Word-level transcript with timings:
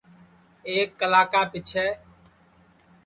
ایک 0.69 0.89
کلا 0.99 1.21
کا 1.31 1.41
پیچھیں 1.51 1.91